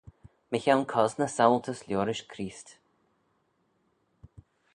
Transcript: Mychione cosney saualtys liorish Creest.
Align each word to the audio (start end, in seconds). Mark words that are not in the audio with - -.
Mychione 0.53 0.85
cosney 0.93 1.29
saualtys 1.35 1.81
liorish 1.89 2.25
Creest. 2.33 2.73